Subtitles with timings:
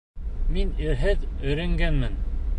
[0.55, 2.19] Мин ирһеҙ өйрәнгәнмен.